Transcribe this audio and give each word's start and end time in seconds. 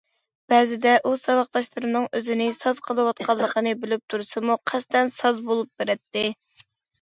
بەزىدە 0.51 0.93
ئۇ 1.09 1.11
ساۋاقداشلىرىنىڭ 1.23 2.07
ئۆزىنى 2.19 2.47
ساز 2.59 2.79
قىلىۋاتقانلىقىنى 2.87 3.75
بىلىپ 3.85 4.03
تۇرسىمۇ 4.15 4.57
قەستەن 4.73 5.13
ساز 5.21 5.43
بولۇپ 5.51 5.85
بېرەتتى. 5.85 6.27